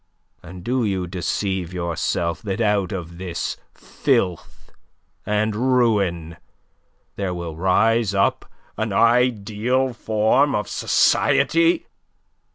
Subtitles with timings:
[0.41, 4.71] And do you deceive yourself that out of this filth
[5.27, 6.37] and ruin
[7.17, 11.85] there will rise up an ideal form of society?